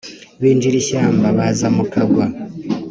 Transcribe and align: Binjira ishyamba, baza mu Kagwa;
Binjira 0.41 0.75
ishyamba, 0.81 1.27
baza 1.37 1.67
mu 1.75 1.83
Kagwa; 1.91 2.25